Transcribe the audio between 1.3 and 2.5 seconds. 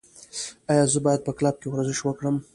کلب کې ورزش وکړم؟